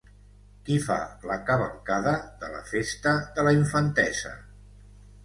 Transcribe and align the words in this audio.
Qui 0.67 0.77
fa 0.85 0.95
la 1.31 1.35
cavalcada 1.49 2.13
de 2.45 2.49
la 2.53 2.63
Festa 2.71 3.13
de 3.37 3.45
la 3.49 3.53
Infantesa? 3.59 4.33